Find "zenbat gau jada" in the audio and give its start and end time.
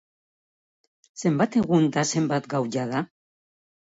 2.15-3.03